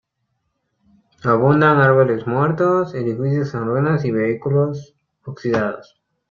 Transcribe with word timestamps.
Abundan 1.23 1.77
árboles 1.79 2.25
muertos, 2.25 2.95
edificios 2.95 3.53
en 3.53 3.65
ruinas 3.67 4.03
y 4.03 4.09
vehículos 4.09 4.95
oxidados. 5.25 6.01